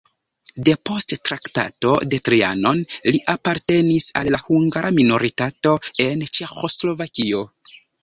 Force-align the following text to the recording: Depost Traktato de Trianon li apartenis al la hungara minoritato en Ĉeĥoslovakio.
Depost 0.69 1.13
Traktato 1.29 1.91
de 2.13 2.19
Trianon 2.29 2.81
li 3.09 3.21
apartenis 3.35 4.09
al 4.23 4.33
la 4.39 4.43
hungara 4.49 4.95
minoritato 4.99 5.79
en 6.11 6.29
Ĉeĥoslovakio. 6.35 7.49